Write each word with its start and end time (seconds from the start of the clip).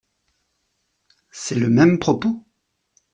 C’est 1.29 1.53
le 1.59 1.69
même 1.69 1.99
propos. 1.99 2.43